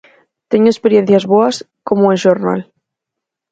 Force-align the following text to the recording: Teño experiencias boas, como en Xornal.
Teño 0.51 0.69
experiencias 0.71 1.27
boas, 1.31 1.55
como 1.87 2.03
en 2.13 2.17
Xornal. 2.23 2.61